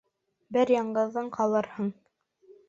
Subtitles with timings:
[0.55, 1.93] Бер яңғыҙың ҡалырһың...